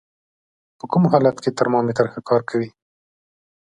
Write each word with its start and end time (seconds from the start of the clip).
په 0.77 0.85
کوم 0.91 1.03
حالت 1.11 1.37
کې 1.43 1.55
ترمامتر 1.59 2.05
ښه 2.13 2.21
کار 2.29 2.41
کوي؟ 2.49 2.69